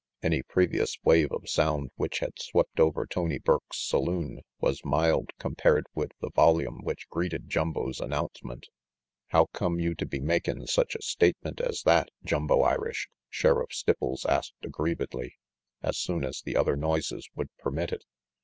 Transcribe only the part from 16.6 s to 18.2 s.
noises would permit it.